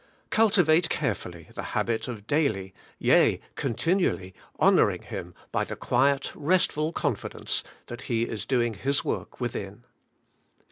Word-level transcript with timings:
Cultivate 0.31 0.89
carefully 0.89 1.49
the 1.53 1.61
habit 1.77 2.07
of 2.07 2.25
daily, 2.25 2.73
yea, 2.97 3.39
continually 3.53 4.33
honouring 4.59 5.03
Him 5.03 5.35
by 5.51 5.63
the 5.63 5.75
quiet, 5.75 6.31
restful 6.33 6.91
con 6.91 7.13
fidence 7.15 7.61
that 7.85 8.01
He 8.09 8.23
is 8.23 8.43
doing 8.45 8.73
His 8.73 9.05
work 9.05 9.39
within. 9.39 9.83